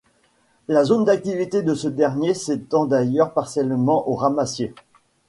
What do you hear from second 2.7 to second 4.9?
d'ailleurs partiellement aux Ramassiers.